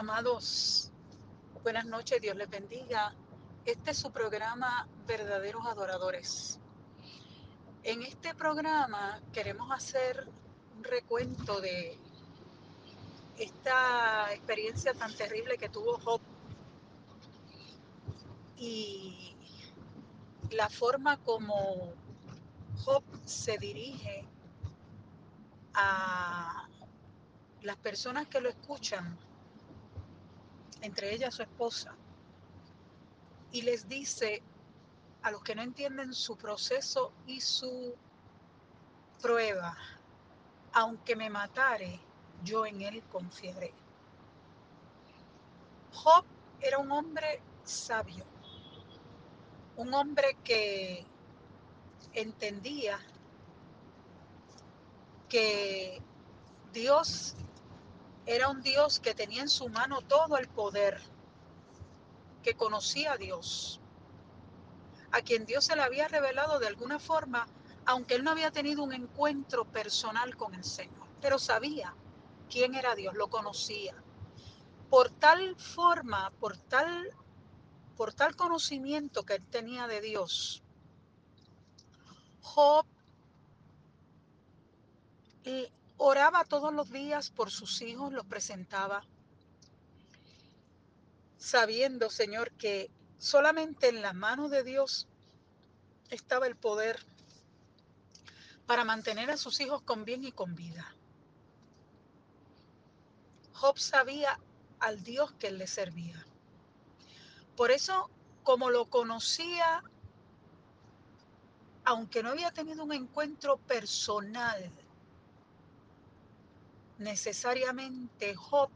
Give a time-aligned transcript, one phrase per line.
[0.00, 0.90] Amados,
[1.62, 3.14] buenas noches, Dios les bendiga.
[3.66, 6.58] Este es su programa Verdaderos Adoradores.
[7.82, 10.26] En este programa queremos hacer
[10.74, 11.98] un recuento de
[13.36, 16.22] esta experiencia tan terrible que tuvo Job
[18.56, 19.36] y
[20.50, 21.92] la forma como
[22.86, 24.24] Job se dirige
[25.74, 26.66] a
[27.60, 29.18] las personas que lo escuchan,
[30.82, 31.94] entre ellas su esposa,
[33.52, 34.42] y les dice
[35.22, 37.94] a los que no entienden su proceso y su
[39.20, 39.76] prueba,
[40.72, 42.00] aunque me matare,
[42.42, 43.74] yo en él confiaré.
[45.92, 46.24] Job
[46.60, 48.24] era un hombre sabio,
[49.76, 51.04] un hombre que
[52.14, 52.98] entendía
[55.28, 56.00] que
[56.72, 57.34] Dios
[58.30, 61.00] era un Dios que tenía en su mano todo el poder,
[62.44, 63.80] que conocía a Dios,
[65.10, 67.48] a quien Dios se le había revelado de alguna forma,
[67.86, 71.92] aunque él no había tenido un encuentro personal con el Señor, pero sabía
[72.48, 73.96] quién era Dios, lo conocía.
[74.88, 77.10] Por tal forma, por tal,
[77.96, 80.62] por tal conocimiento que él tenía de Dios,
[82.42, 82.86] Job
[86.02, 89.02] oraba todos los días por sus hijos, los presentaba,
[91.36, 95.08] sabiendo, Señor, que solamente en las manos de Dios
[96.08, 97.04] estaba el poder
[98.66, 100.94] para mantener a sus hijos con bien y con vida.
[103.52, 104.40] Job sabía
[104.78, 106.26] al Dios que él le servía.
[107.56, 108.08] Por eso,
[108.42, 109.84] como lo conocía,
[111.84, 114.72] aunque no había tenido un encuentro personal,
[117.00, 118.70] necesariamente Job,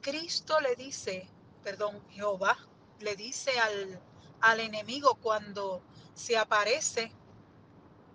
[0.00, 1.28] Cristo le dice,
[1.62, 2.56] perdón, Jehová
[3.00, 4.00] le dice al,
[4.40, 5.82] al enemigo cuando
[6.14, 7.12] se aparece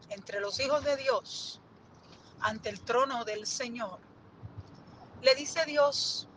[0.09, 1.61] entre los hijos de Dios
[2.39, 3.99] ante el trono del Señor,
[5.21, 6.27] le dice Dios,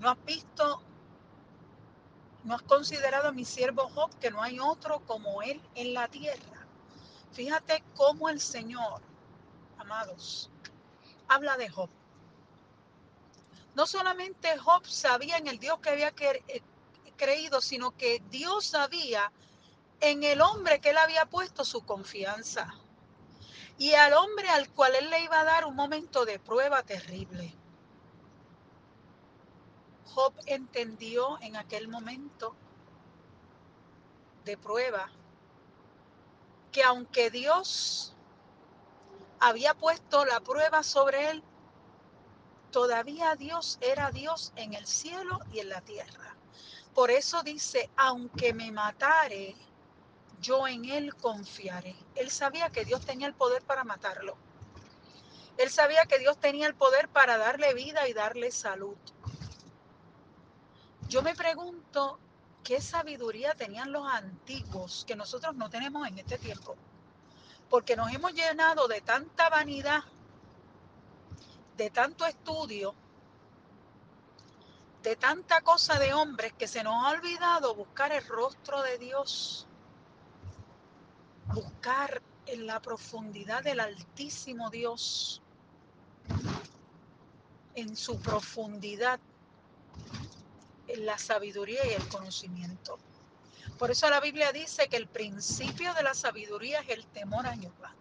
[0.00, 0.82] no has visto,
[2.42, 6.08] no has considerado a mi siervo Job que no hay otro como él en la
[6.08, 6.66] tierra.
[7.32, 9.00] Fíjate cómo el Señor,
[9.78, 10.51] amados,
[11.34, 11.88] habla de Job.
[13.74, 16.62] No solamente Job sabía en el Dios que había eh,
[17.16, 19.32] creído, sino que Dios sabía
[20.00, 22.74] en el hombre que él había puesto su confianza
[23.78, 27.54] y al hombre al cual él le iba a dar un momento de prueba terrible.
[30.06, 32.54] Job entendió en aquel momento
[34.44, 35.10] de prueba
[36.70, 38.11] que aunque Dios
[39.42, 41.42] había puesto la prueba sobre él,
[42.70, 46.36] todavía Dios era Dios en el cielo y en la tierra.
[46.94, 49.56] Por eso dice, aunque me matare,
[50.40, 51.96] yo en él confiaré.
[52.14, 54.36] Él sabía que Dios tenía el poder para matarlo.
[55.58, 58.96] Él sabía que Dios tenía el poder para darle vida y darle salud.
[61.08, 62.20] Yo me pregunto
[62.62, 66.76] qué sabiduría tenían los antiguos que nosotros no tenemos en este tiempo.
[67.72, 70.04] Porque nos hemos llenado de tanta vanidad,
[71.78, 72.94] de tanto estudio,
[75.02, 79.66] de tanta cosa de hombres que se nos ha olvidado buscar el rostro de Dios
[81.52, 85.42] buscar en la profundidad del Altísimo Dios,
[87.74, 89.20] en su profundidad,
[90.88, 92.98] en la sabiduría y el conocimiento.
[93.82, 97.56] Por eso la Biblia dice que el principio de la sabiduría es el temor a
[97.56, 97.92] Jehová.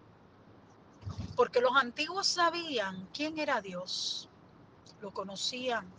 [1.35, 4.29] Porque los antiguos sabían quién era Dios,
[5.01, 5.91] lo conocían,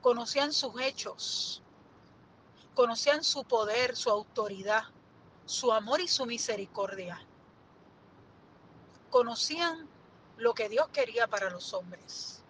[0.00, 1.62] conocían sus hechos,
[2.74, 4.84] conocían su poder, su autoridad,
[5.44, 7.20] su amor y su misericordia.
[9.10, 9.86] Conocían
[10.38, 12.42] lo que Dios quería para los hombres.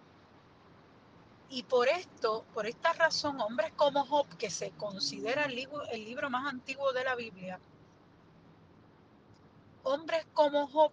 [1.49, 6.03] Y por esto, por esta razón, hombres como Job, que se considera el libro, el
[6.03, 7.59] libro más antiguo de la Biblia,
[9.83, 10.91] hombres como Job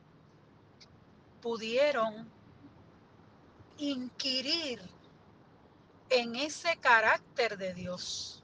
[1.41, 2.31] pudieron
[3.79, 4.81] inquirir
[6.11, 8.43] en ese carácter de Dios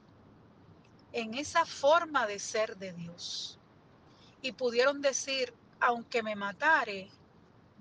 [1.11, 3.57] en esa forma de ser de Dios.
[4.41, 7.09] Y pudieron decir, aunque me matare,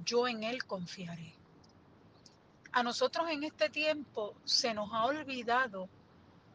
[0.04, 1.34] yo en Él confiaré.
[2.78, 5.88] A nosotros en este tiempo se nos ha olvidado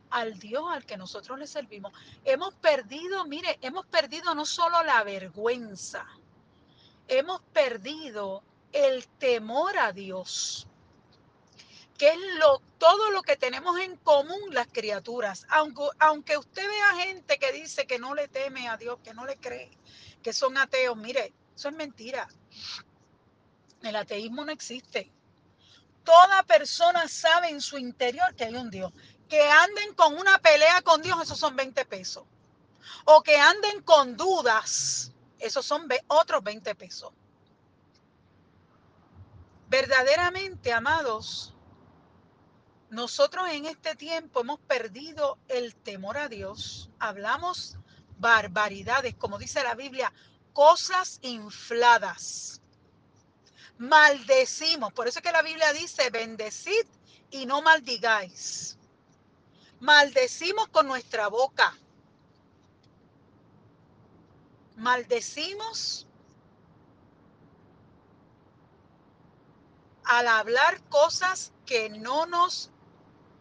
[0.10, 1.92] al Dios al que nosotros le servimos.
[2.24, 6.08] Hemos perdido, mire, hemos perdido no solo la vergüenza,
[7.10, 8.42] hemos perdido
[8.72, 10.66] el temor a Dios
[11.98, 15.46] que es lo, todo lo que tenemos en común las criaturas.
[15.50, 19.26] Aunque, aunque usted vea gente que dice que no le teme a Dios, que no
[19.26, 19.78] le cree,
[20.22, 22.30] que son ateos, mire, eso es mentira.
[23.82, 25.12] El ateísmo no existe.
[26.04, 28.92] Toda persona sabe en su interior que hay un Dios.
[29.30, 32.24] Que anden con una pelea con Dios, esos son 20 pesos.
[33.06, 37.12] O que anden con dudas, esos son otros 20 pesos.
[39.70, 41.54] Verdaderamente, amados,
[42.90, 46.92] nosotros en este tiempo hemos perdido el temor a Dios.
[47.00, 47.78] Hablamos
[48.20, 50.14] barbaridades, como dice la Biblia,
[50.54, 52.62] cosas infladas.
[53.78, 54.94] Maldecimos.
[54.94, 56.86] Por eso es que la Biblia dice, bendecid
[57.32, 58.78] y no maldigáis.
[59.80, 61.78] Maldecimos con nuestra boca.
[64.76, 66.08] Maldecimos
[70.06, 72.72] al hablar cosas que no nos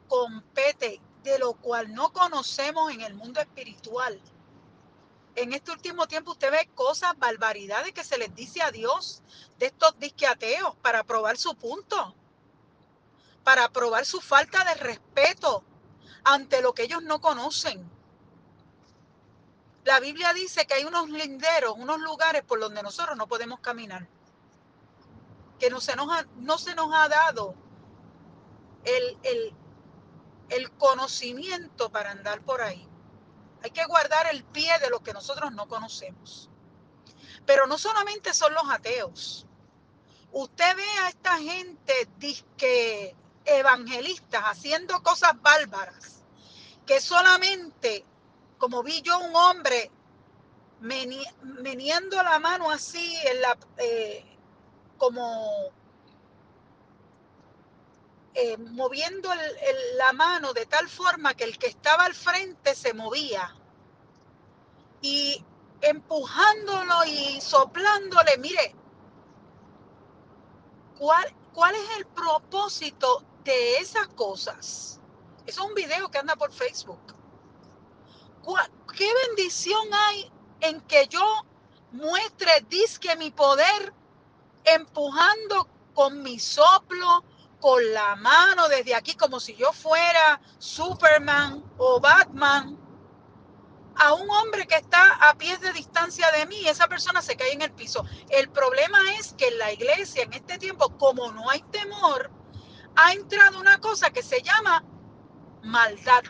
[0.08, 4.20] compete, de lo cual no conocemos en el mundo espiritual.
[5.34, 9.22] En este último tiempo usted ve cosas, barbaridades que se les dice a Dios
[9.58, 12.14] de estos disqueateos para probar su punto,
[13.42, 15.64] para probar su falta de respeto
[16.24, 17.90] ante lo que ellos no conocen.
[19.84, 24.06] La Biblia dice que hay unos linderos, unos lugares por donde nosotros no podemos caminar.
[25.58, 26.08] Que no se nos
[26.94, 27.54] ha, dado
[28.84, 32.91] el conocimiento para andar por ahí.
[33.62, 36.48] Hay que guardar el pie de lo que nosotros no conocemos.
[37.46, 39.46] Pero no solamente son los ateos.
[40.32, 43.14] Usted ve a esta gente disque
[43.44, 46.22] evangelistas haciendo cosas bárbaras,
[46.86, 48.04] que solamente,
[48.58, 49.90] como vi yo un hombre
[50.80, 54.24] meniendo la mano así, en la, eh,
[54.96, 55.70] como
[58.34, 59.28] eh, moviendo
[59.96, 63.54] la mano de tal forma que el que estaba al frente se movía
[65.02, 65.44] y
[65.82, 68.74] empujándolo y soplándole, mire,
[70.98, 75.00] ¿cuál, cuál es el propósito de esas cosas?
[75.44, 77.00] Es un video que anda por Facebook.
[78.96, 80.30] ¿Qué bendición hay
[80.60, 81.44] en que yo
[81.92, 83.92] muestre, disque mi poder,
[84.64, 87.24] empujando con mi soplo,
[87.62, 92.76] con la mano desde aquí como si yo fuera Superman o Batman
[93.94, 97.52] a un hombre que está a pies de distancia de mí, esa persona se cae
[97.52, 98.04] en el piso.
[98.30, 102.32] El problema es que en la iglesia en este tiempo, como no hay temor,
[102.96, 104.84] ha entrado una cosa que se llama
[105.62, 106.24] maldad.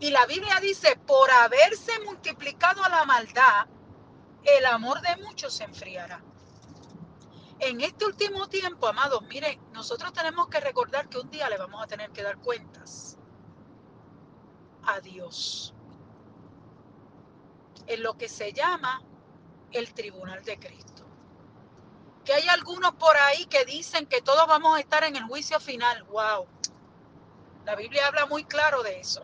[0.00, 3.66] Y la Biblia dice, por haberse multiplicado la maldad,
[4.42, 6.20] el amor de muchos se enfriará.
[7.58, 11.82] En este último tiempo, amados, miren, nosotros tenemos que recordar que un día le vamos
[11.82, 13.16] a tener que dar cuentas
[14.82, 15.74] a Dios.
[17.86, 19.02] En lo que se llama
[19.72, 21.04] el tribunal de Cristo.
[22.24, 25.58] Que hay algunos por ahí que dicen que todos vamos a estar en el juicio
[25.60, 26.02] final.
[26.04, 26.46] ¡Wow!
[27.64, 29.22] La Biblia habla muy claro de eso.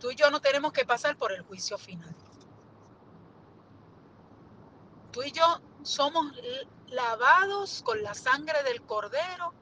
[0.00, 2.14] Tú y yo no tenemos que pasar por el juicio final.
[5.12, 6.32] Tú y yo somos
[6.88, 9.54] lavados con la sangre del cordero,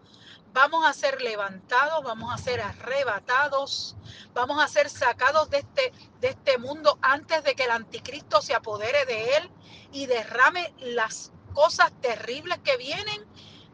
[0.52, 3.96] vamos a ser levantados, vamos a ser arrebatados,
[4.34, 8.54] vamos a ser sacados de este, de este mundo antes de que el anticristo se
[8.54, 9.50] apodere de él
[9.92, 13.24] y derrame las cosas terribles que vienen,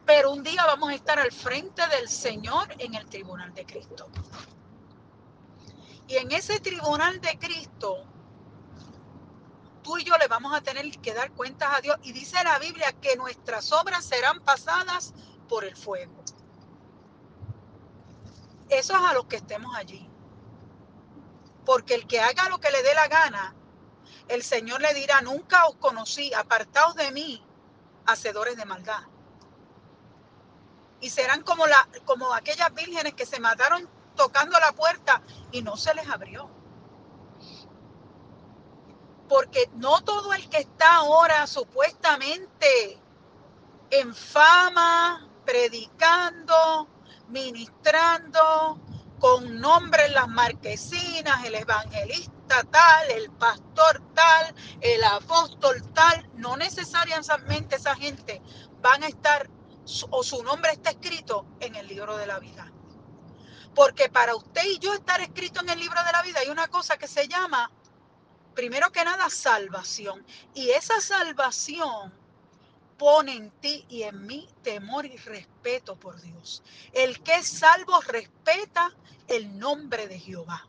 [0.05, 4.07] pero un día vamos a estar al frente del Señor en el tribunal de Cristo.
[6.07, 8.05] Y en ese tribunal de Cristo,
[9.87, 11.97] tú y yo le vamos a tener que dar cuentas a Dios.
[12.03, 15.13] Y dice la Biblia que nuestras obras serán pasadas
[15.47, 16.25] por el fuego.
[18.67, 20.09] Eso es a los que estemos allí.
[21.65, 23.55] Porque el que haga lo que le dé la gana,
[24.27, 27.41] el Señor le dirá, nunca os conocí, apartaos de mí,
[28.05, 29.03] hacedores de maldad.
[30.99, 35.21] Y serán como, la, como aquellas vírgenes que se mataron tocando la puerta
[35.53, 36.49] y no se les abrió
[39.27, 42.99] porque no todo el que está ahora supuestamente
[43.89, 46.87] en fama, predicando,
[47.29, 48.79] ministrando,
[49.19, 56.55] con nombre en las marquesinas, el evangelista tal, el pastor tal, el apóstol tal, no
[56.57, 58.41] necesariamente esa gente
[58.81, 59.49] van a estar
[60.09, 62.71] o su nombre está escrito en el libro de la vida.
[63.73, 66.67] Porque para usted y yo estar escrito en el libro de la vida hay una
[66.67, 67.71] cosa que se llama
[68.57, 70.25] primero que nada, salvación.
[70.55, 72.11] Y esa salvación
[72.97, 76.63] pone en ti y en mí temor y respeto por Dios.
[76.91, 78.91] El que es salvo respeta
[79.27, 80.67] el nombre de Jehová.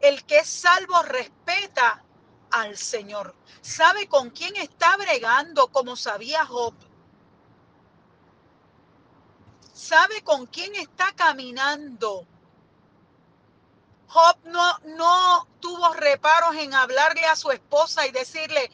[0.00, 2.04] El que es salvo respeta
[2.50, 3.34] al Señor.
[3.62, 6.74] Sabe con quién está bregando, como sabía Job.
[9.72, 12.26] Sabe con quién está caminando.
[14.12, 18.68] Job no, no tuvo reparos en hablarle a su esposa y decirle,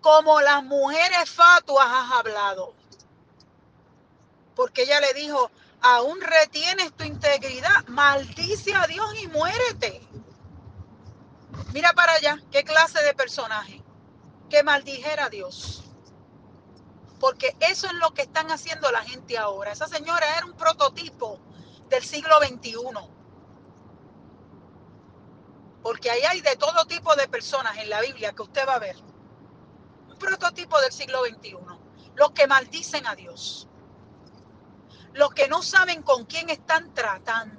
[0.00, 2.72] como las mujeres fatuas has hablado.
[4.56, 5.50] Porque ella le dijo,
[5.82, 10.00] aún retienes tu integridad, maldice a Dios y muérete.
[11.74, 13.82] Mira para allá, qué clase de personaje.
[14.48, 15.84] Que maldijera a Dios.
[17.20, 19.72] Porque eso es lo que están haciendo la gente ahora.
[19.72, 21.38] Esa señora era un prototipo
[21.90, 23.17] del siglo XXI.
[25.82, 28.78] Porque ahí hay de todo tipo de personas en la Biblia que usted va a
[28.78, 28.96] ver.
[30.08, 31.56] Un prototipo del siglo XXI.
[32.14, 33.68] Los que maldicen a Dios.
[35.12, 37.57] Los que no saben con quién están tratando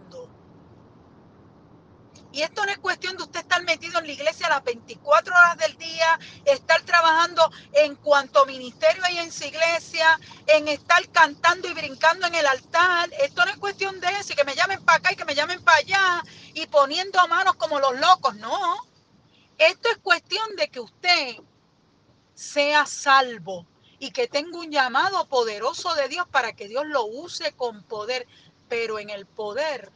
[2.31, 5.57] y esto no es cuestión de usted estar metido en la iglesia las 24 horas
[5.57, 11.73] del día, estar trabajando en cuanto ministerio hay en su iglesia, en estar cantando y
[11.73, 13.09] brincando en el altar.
[13.19, 15.35] Esto no es cuestión de eso, y que me llamen para acá y que me
[15.35, 18.35] llamen para allá y poniendo manos como los locos.
[18.35, 18.77] No.
[19.57, 21.35] Esto es cuestión de que usted
[22.35, 23.65] sea salvo
[23.97, 28.27] y que tenga un llamado poderoso de Dios para que Dios lo use con poder.
[28.69, 29.91] Pero en el poder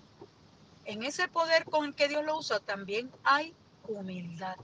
[0.86, 3.54] en ese poder con el que Dios lo usa también hay
[3.88, 4.56] humildad.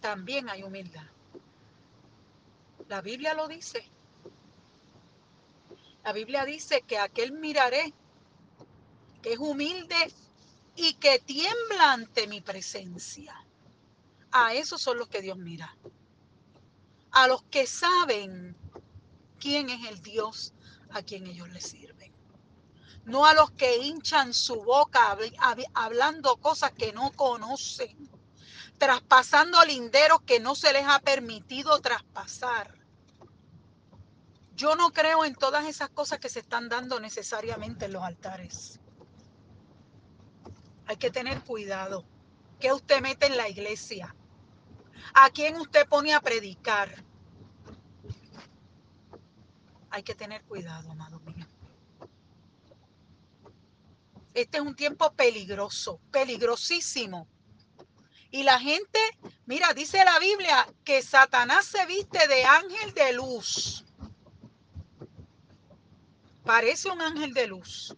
[0.00, 1.06] También hay humildad.
[2.88, 3.84] La Biblia lo dice.
[6.04, 7.92] La Biblia dice que aquel miraré
[9.22, 10.12] que es humilde
[10.74, 13.34] y que tiembla ante mi presencia.
[14.32, 15.76] A esos son los que Dios mira.
[17.12, 18.56] A los que saben
[19.38, 20.52] quién es el Dios
[20.90, 21.91] a quien ellos le sirven
[23.04, 25.16] no a los que hinchan su boca
[25.74, 28.08] hablando cosas que no conocen,
[28.78, 32.78] traspasando linderos que no se les ha permitido traspasar.
[34.54, 38.78] Yo no creo en todas esas cosas que se están dando necesariamente en los altares.
[40.86, 42.04] Hay que tener cuidado.
[42.60, 44.14] ¿Qué usted mete en la iglesia?
[45.14, 47.02] ¿A quién usted pone a predicar?
[49.90, 51.46] Hay que tener cuidado, amado mío.
[54.34, 57.28] Este es un tiempo peligroso, peligrosísimo.
[58.30, 58.98] Y la gente,
[59.44, 63.84] mira, dice la Biblia que Satanás se viste de ángel de luz.
[66.44, 67.94] Parece un ángel de luz.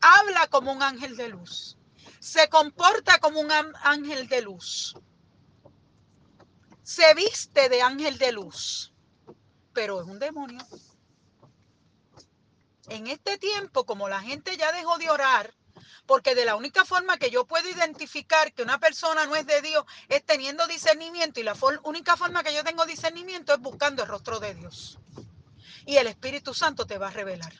[0.00, 1.76] Habla como un ángel de luz.
[2.20, 4.94] Se comporta como un ángel de luz.
[6.82, 8.94] Se viste de ángel de luz.
[9.74, 10.58] Pero es un demonio
[12.90, 15.54] en este tiempo, como la gente ya dejó de orar,
[16.06, 19.62] porque de la única forma que yo puedo identificar que una persona no es de
[19.62, 24.08] Dios es teniendo discernimiento y la única forma que yo tengo discernimiento es buscando el
[24.08, 24.98] rostro de Dios.
[25.86, 27.52] Y el Espíritu Santo te va a revelar.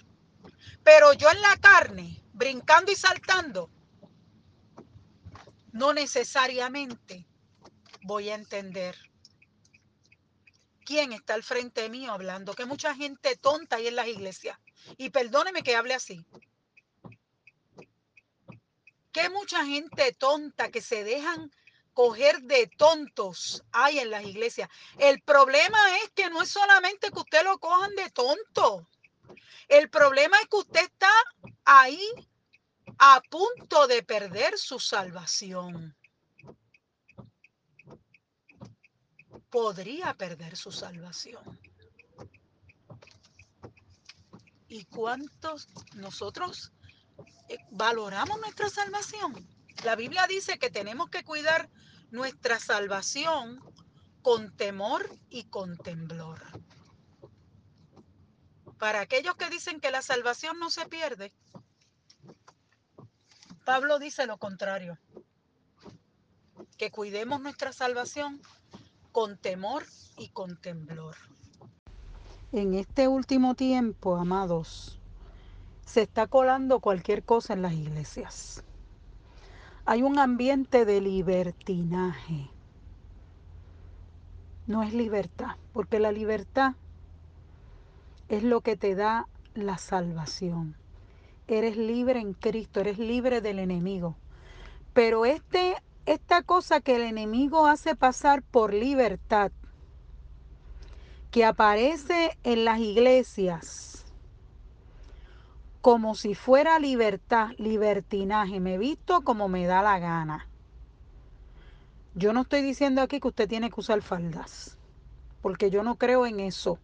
[0.83, 3.71] Pero yo en la carne, brincando y saltando,
[5.73, 7.27] no necesariamente
[8.03, 9.10] voy a entender
[10.91, 14.59] quién está al frente mío hablando, que mucha gente tonta hay en las iglesias
[14.97, 16.27] y perdóneme que hable así.
[19.13, 21.53] Que mucha gente tonta que se dejan
[21.95, 24.69] coger de tontos hay en las iglesias.
[24.99, 28.89] El problema es que no es solamente que usted lo cojan de tonto.
[29.69, 31.13] El problema es que usted está
[31.65, 32.03] ahí
[32.99, 35.97] a punto de perder su salvación.
[39.51, 41.61] Podría perder su salvación.
[44.69, 46.73] ¿Y cuántos nosotros
[47.49, 49.49] eh, valoramos nuestra salvación?
[49.85, 51.69] La Biblia dice que tenemos que cuidar
[52.11, 53.61] nuestra salvación
[54.23, 56.41] con temor y con temblor.
[58.79, 61.33] Para aquellos que dicen que la salvación no se pierde,
[63.65, 64.99] Pablo dice lo contrario,
[66.77, 68.41] que cuidemos nuestra salvación
[69.13, 69.85] con temor
[70.17, 71.17] y con temblor.
[72.53, 75.01] En este último tiempo, amados,
[75.85, 78.65] se está colando cualquier cosa en las iglesias.
[79.85, 82.51] Hay un ambiente de libertinaje.
[84.67, 86.75] No es libertad, porque la libertad
[88.29, 90.77] es lo que te da la salvación.
[91.49, 94.17] Eres libre en Cristo, eres libre del enemigo.
[94.93, 95.77] Pero este,
[96.13, 99.53] esta cosa que el enemigo hace pasar por libertad,
[101.31, 104.05] que aparece en las iglesias
[105.81, 110.47] como si fuera libertad, libertinaje, me visto como me da la gana.
[112.15, 114.77] Yo no estoy diciendo aquí que usted tiene que usar faldas,
[115.41, 116.79] porque yo no creo en eso.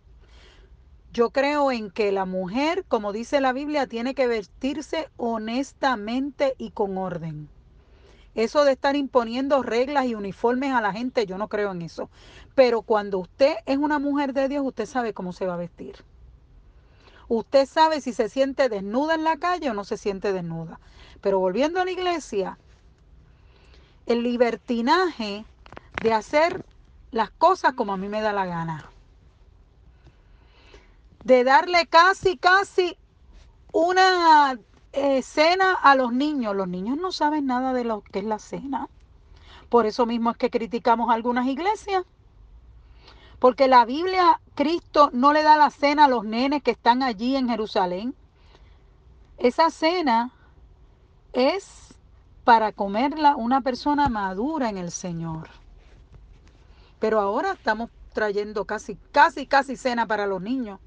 [1.12, 6.70] Yo creo en que la mujer, como dice la Biblia, tiene que vestirse honestamente y
[6.70, 7.50] con orden.
[8.36, 12.08] Eso de estar imponiendo reglas y uniformes a la gente, yo no creo en eso.
[12.54, 15.96] Pero cuando usted es una mujer de Dios, usted sabe cómo se va a vestir.
[17.28, 20.78] Usted sabe si se siente desnuda en la calle o no se siente desnuda.
[21.20, 22.60] Pero volviendo a la iglesia,
[24.06, 25.44] el libertinaje
[25.98, 26.62] de hacer
[27.10, 28.92] las cosas como a mí me da la gana
[31.26, 32.96] de darle casi, casi
[33.72, 34.56] una
[34.96, 36.56] eh, cena a los niños.
[36.56, 38.88] Los niños no saben nada de lo que es la cena.
[39.68, 42.04] Por eso mismo es que criticamos algunas iglesias.
[43.38, 47.36] Porque la Biblia, Cristo no le da la cena a los nenes que están allí
[47.36, 48.14] en Jerusalén.
[49.38, 50.32] Esa cena
[51.32, 51.94] es
[52.44, 55.50] para comerla una persona madura en el Señor.
[56.98, 60.80] Pero ahora estamos trayendo casi, casi, casi cena para los niños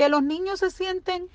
[0.00, 1.28] que los niños se sienten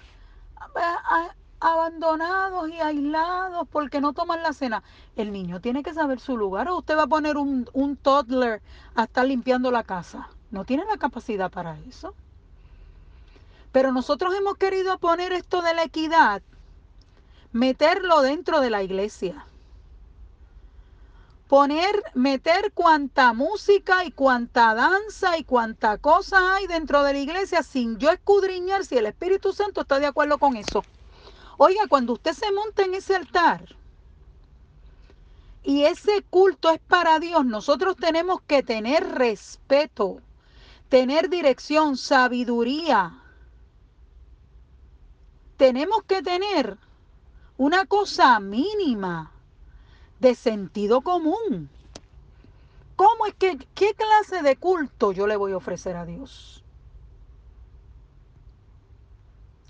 [1.59, 4.83] abandonados y aislados porque no toman la cena.
[5.15, 8.62] El niño tiene que saber su lugar o usted va a poner un, un toddler
[8.95, 10.29] a estar limpiando la casa.
[10.51, 12.13] No tiene la capacidad para eso.
[13.71, 16.41] Pero nosotros hemos querido poner esto de la equidad,
[17.51, 19.45] meterlo dentro de la iglesia
[21.48, 27.64] poner, meter cuanta música y cuanta danza y cuanta cosa hay dentro de la iglesia
[27.64, 30.84] sin yo escudriñar si el Espíritu Santo está de acuerdo con eso.
[31.58, 33.64] Oiga, cuando usted se monta en ese altar
[35.64, 40.22] y ese culto es para Dios, nosotros tenemos que tener respeto,
[40.90, 43.20] tener dirección, sabiduría.
[45.58, 46.77] Tenemos que tener
[47.58, 49.31] una cosa mínima
[50.20, 51.70] de sentido común.
[52.96, 56.64] ¿Cómo es que, qué clase de culto yo le voy a ofrecer a Dios?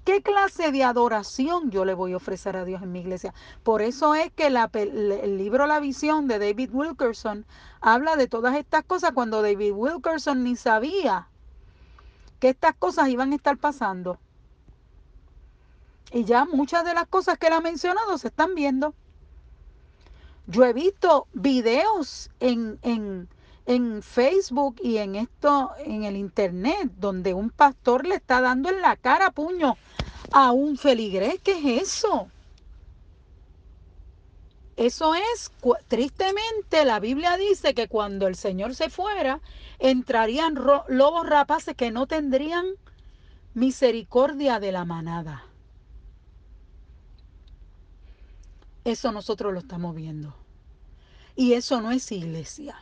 [0.06, 3.34] ¿Qué clase de adoración yo le voy a ofrecer a Dios en mi iglesia?
[3.64, 7.44] Por eso es que el libro La visión de David Wilkerson
[7.82, 11.28] habla de todas estas cosas cuando David Wilkerson ni sabía
[12.40, 14.20] que estas cosas iban a estar pasando.
[16.12, 18.94] Y ya muchas de las cosas que él ha mencionado se están viendo.
[20.48, 23.28] Yo he visto videos en, en,
[23.66, 28.82] en Facebook y en esto, en el internet, donde un pastor le está dando en
[28.82, 29.76] la cara puño
[30.32, 31.40] a un feligrés.
[31.44, 32.28] ¿Qué es eso?
[34.76, 35.52] Eso es,
[35.88, 39.40] tristemente, la Biblia dice que cuando el Señor se fuera,
[39.80, 40.56] entrarían
[40.90, 42.66] lobos rapaces que no tendrían
[43.54, 45.46] misericordia de la manada.
[48.86, 50.36] Eso nosotros lo estamos viendo.
[51.36, 52.78] Y eso no es iglesia.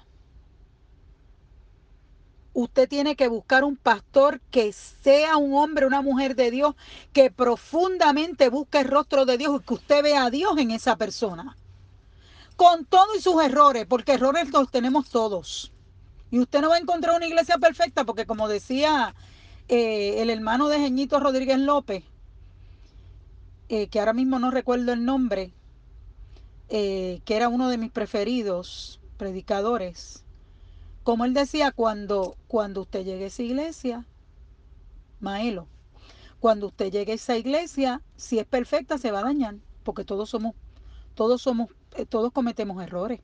[2.51, 6.75] Usted tiene que buscar un pastor que sea un hombre, una mujer de Dios,
[7.13, 10.97] que profundamente busque el rostro de Dios y que usted vea a Dios en esa
[10.97, 11.55] persona.
[12.57, 15.71] Con todos sus errores, porque errores los tenemos todos.
[16.29, 19.15] Y usted no va a encontrar una iglesia perfecta, porque como decía
[19.69, 22.03] eh, el hermano de Jeñito Rodríguez López,
[23.69, 25.53] eh, que ahora mismo no recuerdo el nombre,
[26.75, 30.23] eh, que era uno de mis preferidos predicadores,
[31.03, 34.05] como él decía, cuando, cuando usted llegue a esa iglesia,
[35.19, 35.67] Maelo,
[36.39, 40.31] cuando usted llegue a esa iglesia, si es perfecta, se va a dañar, porque todos
[40.31, 40.55] somos,
[41.13, 43.21] todos somos, eh, todos cometemos errores.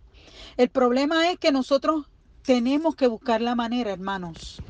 [0.56, 2.06] El problema es que nosotros
[2.44, 4.62] tenemos que buscar la manera, hermanos,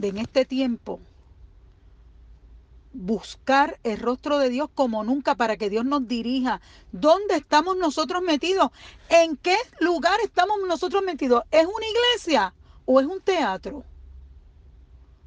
[0.00, 0.98] de en este tiempo
[2.92, 6.60] buscar el rostro de Dios como nunca para que Dios nos dirija.
[6.92, 8.70] ¿Dónde estamos nosotros metidos?
[9.08, 11.44] ¿En qué lugar estamos nosotros metidos?
[11.50, 13.84] ¿Es una iglesia o es un teatro?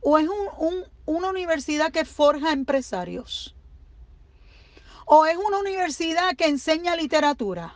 [0.01, 0.27] ¿O es
[1.05, 3.55] una universidad que forja empresarios?
[5.05, 7.75] ¿O es una universidad que enseña literatura?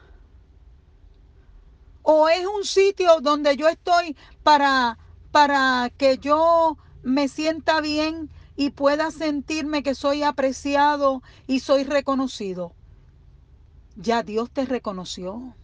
[2.02, 4.98] ¿O es un sitio donde yo estoy para,
[5.32, 12.74] para que yo me sienta bien y pueda sentirme que soy apreciado y soy reconocido.
[13.96, 15.56] Ya Dios te reconoció.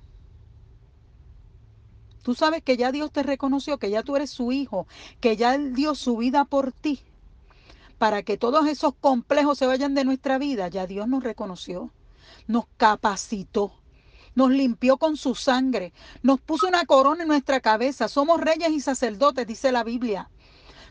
[2.21, 4.87] Tú sabes que ya Dios te reconoció, que ya tú eres su hijo,
[5.19, 7.01] que ya Él dio su vida por ti.
[7.97, 11.91] Para que todos esos complejos se vayan de nuestra vida, ya Dios nos reconoció,
[12.47, 13.73] nos capacitó,
[14.35, 18.81] nos limpió con su sangre, nos puso una corona en nuestra cabeza, somos reyes y
[18.81, 20.29] sacerdotes, dice la Biblia.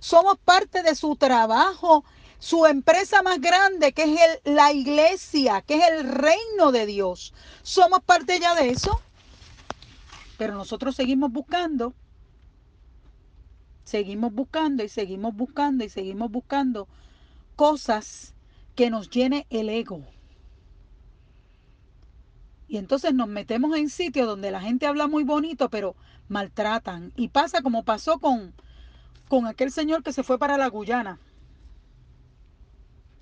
[0.02, 2.04] Somos parte de su trabajo,
[2.40, 7.32] su empresa más grande, que es la iglesia, que es el reino de Dios.
[7.62, 9.00] Somos parte ya de eso.
[10.38, 11.94] Pero nosotros seguimos buscando,
[13.84, 16.88] seguimos buscando y seguimos buscando y seguimos buscando
[17.54, 18.34] cosas
[18.74, 20.02] que nos llene el ego.
[22.66, 25.94] Y entonces nos metemos en sitios donde la gente habla muy bonito, pero
[26.28, 27.12] maltratan.
[27.14, 28.52] Y pasa como pasó con,
[29.32, 31.18] con aquel señor que se fue para la Guyana,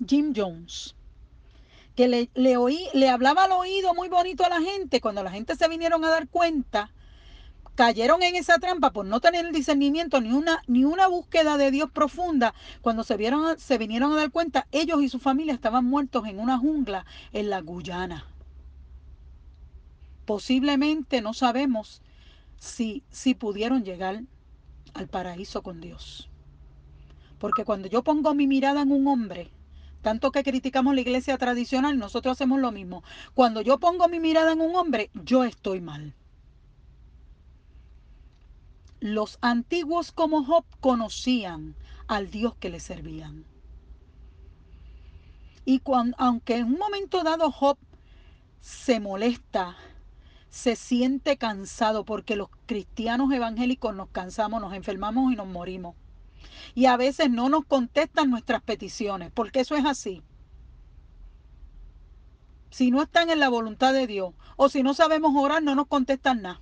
[0.04, 0.96] Jim Jones,
[1.94, 5.00] que le, le, oí, le hablaba al oído muy bonito a la gente.
[5.00, 6.90] Cuando la gente se vinieron a dar cuenta,
[7.76, 11.92] cayeron en esa trampa por no tener discernimiento ni una, ni una búsqueda de Dios
[11.92, 12.54] profunda.
[12.80, 16.40] Cuando se, vieron, se vinieron a dar cuenta, ellos y su familia estaban muertos en
[16.40, 18.26] una jungla en la Guyana.
[20.24, 22.02] Posiblemente no sabemos
[22.58, 24.24] si, si pudieron llegar
[24.94, 26.30] al paraíso con Dios.
[27.38, 29.50] Porque cuando yo pongo mi mirada en un hombre,
[30.02, 33.02] tanto que criticamos la iglesia tradicional, nosotros hacemos lo mismo.
[33.34, 36.14] Cuando yo pongo mi mirada en un hombre, yo estoy mal.
[39.00, 41.74] Los antiguos como Job conocían
[42.06, 43.44] al Dios que le servían.
[45.64, 47.78] Y cuando, aunque en un momento dado Job
[48.60, 49.76] se molesta,
[50.50, 55.94] se siente cansado, porque los cristianos evangélicos nos cansamos, nos enfermamos y nos morimos.
[56.74, 60.22] Y a veces no nos contestan nuestras peticiones, porque eso es así.
[62.70, 65.86] Si no están en la voluntad de Dios o si no sabemos orar, no nos
[65.86, 66.60] contestan nada.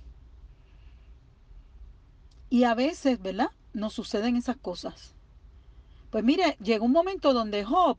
[2.49, 3.51] Y a veces, ¿verdad?
[3.73, 5.13] Nos suceden esas cosas.
[6.09, 7.97] Pues mire, llegó un momento donde Job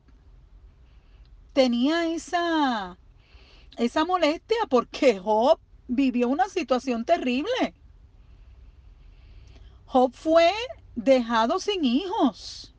[1.53, 2.97] tenía esa,
[3.77, 5.59] esa molestia porque Job
[5.91, 7.73] vivió una situación terrible.
[9.85, 10.51] Job fue
[10.95, 12.73] dejado sin hijos.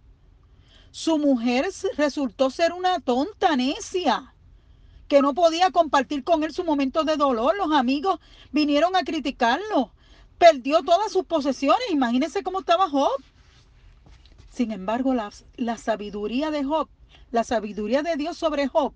[0.91, 4.35] Su mujer resultó ser una tonta necia
[5.09, 7.57] que no podía compartir con él su momento de dolor.
[7.57, 8.19] Los amigos
[8.51, 9.93] vinieron a criticarlo
[10.43, 11.91] perdió todas sus posesiones.
[11.93, 13.23] Imagínense cómo estaba Job.
[14.51, 16.89] Sin embargo, la, la, sabiduría de Job,
[17.31, 18.93] la sabiduría de Dios sobre Job,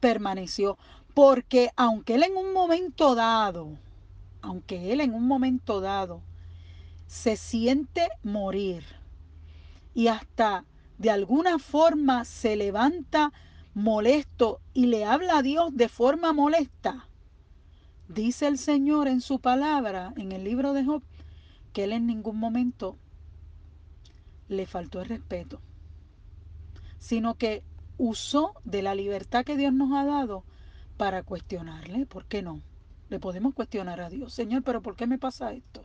[0.00, 0.78] permaneció.
[1.14, 3.78] Porque aunque él en un momento dado,
[4.40, 6.22] aunque él en un momento dado
[7.06, 8.84] se siente morir
[9.94, 10.64] y hasta
[10.98, 13.32] de alguna forma se levanta
[13.74, 17.08] molesto y le habla a Dios de forma molesta,
[18.12, 21.02] Dice el Señor en su palabra, en el libro de Job,
[21.72, 22.98] que él en ningún momento
[24.48, 25.62] le faltó el respeto,
[26.98, 27.62] sino que
[27.96, 30.44] usó de la libertad que Dios nos ha dado
[31.02, 32.06] para cuestionarle.
[32.06, 32.60] ¿Por qué no?
[33.08, 35.82] Le podemos cuestionar a Dios, Señor, pero ¿por qué me pasa esto?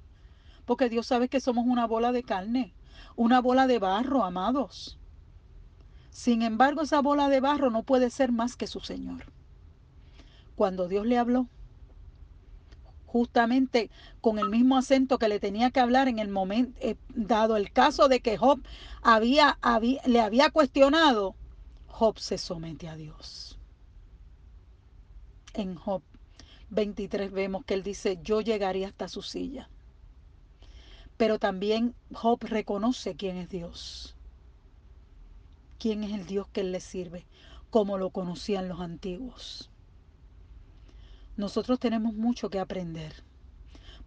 [0.64, 2.72] Porque Dios sabe que somos una bola de carne,
[3.16, 5.00] una bola de barro, amados.
[6.12, 9.24] Sin embargo, esa bola de barro no puede ser más que su Señor.
[10.56, 11.48] Cuando Dios le habló,
[13.08, 13.90] justamente
[14.22, 17.72] con el mismo acento que le tenía que hablar en el momento, eh, dado el
[17.72, 18.62] caso de que Job
[20.06, 21.34] le había cuestionado,
[21.88, 23.57] Job se somete a Dios.
[25.58, 26.04] En Job
[26.70, 29.70] 23 vemos que él dice, yo llegaría hasta su silla.
[31.18, 34.16] Pero también Job reconoce quién es Dios.
[35.80, 37.26] Quién es el Dios que él le sirve,
[37.72, 39.72] como lo conocían los antiguos.
[41.38, 43.24] Nosotros tenemos mucho que aprender,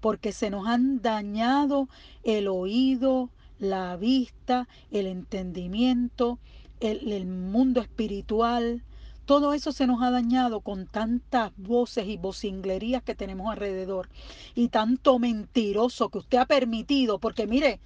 [0.00, 1.88] porque se nos han dañado
[2.22, 6.38] el oído, la vista, el entendimiento,
[6.80, 8.84] el, mundo espiritual.
[9.30, 14.08] Todo eso se nos ha dañado con tantas voces y vocinglerías que tenemos alrededor
[14.56, 17.78] y tanto mentiroso que usted ha permitido, porque mire,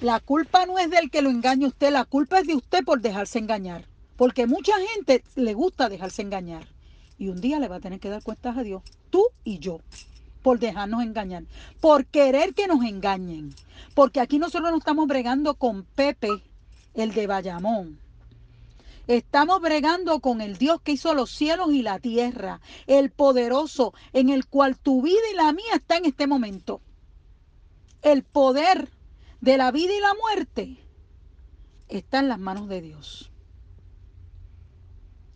[0.00, 3.00] la culpa no es del que lo engañe usted, la culpa es de usted por
[3.00, 3.84] dejarse engañar,
[4.16, 6.66] porque mucha gente le gusta dejarse engañar.
[7.16, 9.78] Y un día le va a tener que dar cuentas a Dios, tú y yo,
[10.42, 11.44] por dejarnos engañar,
[11.80, 13.54] por querer que nos engañen.
[13.94, 16.42] Porque aquí nosotros no estamos bregando con Pepe,
[16.94, 18.07] el de Bayamón.
[19.08, 24.28] Estamos bregando con el Dios que hizo los cielos y la tierra, el poderoso, en
[24.28, 26.82] el cual tu vida y la mía está en este momento.
[28.02, 28.90] El poder
[29.40, 30.76] de la vida y la muerte
[31.88, 33.32] está en las manos de Dios.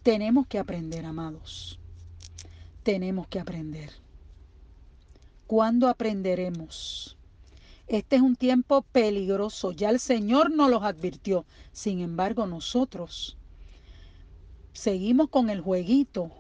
[0.02, 1.80] Tenemos que aprender, amados.
[2.82, 3.90] Tenemos que aprender.
[5.46, 7.16] ¿Cuándo aprenderemos?
[7.87, 9.72] Este es un tiempo peligroso.
[9.72, 11.46] Ya el Señor nos los advirtió.
[11.72, 13.38] Sin embargo, nosotros
[14.72, 16.30] seguimos con el jueguito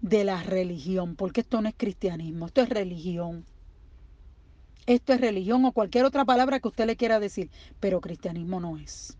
[0.00, 3.44] de la religión, porque esto no es cristianismo, esto es religión.
[4.86, 8.76] Esto es religión o cualquier otra palabra que usted le quiera decir, pero cristianismo no
[8.76, 9.16] es.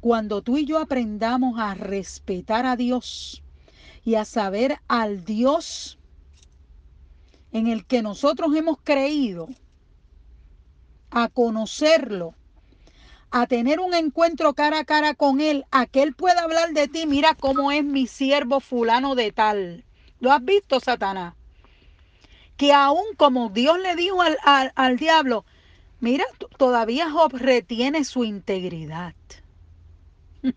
[0.00, 3.42] Cuando tú y yo aprendamos a respetar a Dios
[4.04, 5.98] y a saber al Dios
[7.52, 9.48] en el que nosotros hemos creído,
[11.10, 12.34] a conocerlo,
[13.30, 16.88] a tener un encuentro cara a cara con Él, a que Él pueda hablar de
[16.88, 19.84] ti, mira cómo es mi siervo fulano de tal.
[20.20, 21.34] ¿Lo has visto, Satanás?
[22.56, 25.44] Que aún como Dios le dijo al, al, al diablo,
[26.00, 26.24] mira,
[26.56, 29.14] todavía Job retiene su integridad.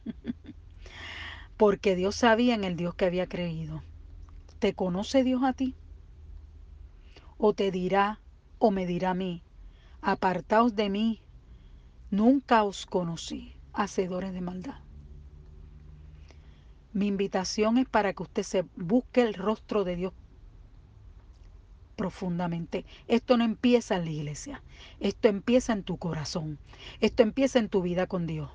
[1.57, 3.83] Porque Dios sabía en el Dios que había creído.
[4.59, 5.75] ¿Te conoce Dios a ti?
[7.37, 8.19] ¿O te dirá
[8.61, 9.41] o me dirá a mí,
[10.03, 11.19] apartaos de mí,
[12.11, 14.79] nunca os conocí, hacedores de maldad?
[16.93, 20.13] Mi invitación es para que usted se busque el rostro de Dios
[21.95, 22.85] profundamente.
[23.07, 24.61] Esto no empieza en la iglesia,
[24.99, 26.59] esto empieza en tu corazón,
[26.99, 28.49] esto empieza en tu vida con Dios.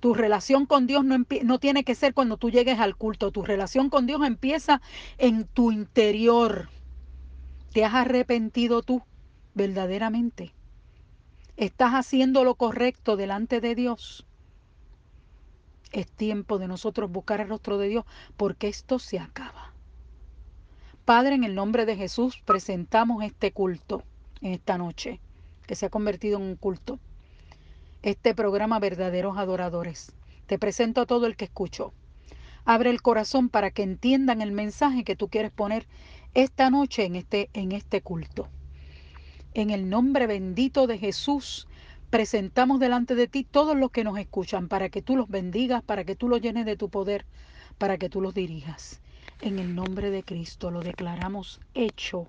[0.00, 3.32] Tu relación con Dios no, no, tiene que ser cuando tú llegues al culto.
[3.32, 4.80] Tu relación con Dios empieza
[5.18, 6.68] en tu interior.
[7.72, 9.02] ¿Te has arrepentido tú
[9.54, 10.55] verdaderamente?
[11.56, 14.26] ¿Estás haciendo lo correcto delante de Dios?
[15.90, 18.04] Es tiempo de nosotros buscar el rostro de Dios
[18.36, 19.72] porque esto se acaba.
[21.06, 24.02] Padre, en el nombre de Jesús presentamos este culto
[24.42, 25.18] en esta noche,
[25.66, 26.98] que se ha convertido en un culto
[28.02, 30.12] este programa Verdaderos Adoradores.
[30.44, 31.94] Te presento a todo el que escucho.
[32.66, 35.86] Abre el corazón para que entiendan el mensaje que tú quieres poner
[36.34, 38.50] esta noche en este, en este culto.
[39.56, 41.66] En el nombre bendito de Jesús,
[42.10, 46.04] presentamos delante de ti todos los que nos escuchan para que tú los bendigas, para
[46.04, 47.24] que tú los llenes de tu poder,
[47.78, 49.00] para que tú los dirijas.
[49.40, 52.28] En el nombre de Cristo lo declaramos hecho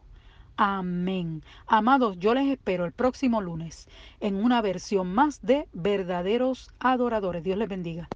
[0.56, 1.44] Amén.
[1.68, 3.90] Amados, yo les espero el próximo lunes
[4.22, 7.44] en una versión más de verdaderos adoradores.
[7.44, 8.08] Dios les bendiga.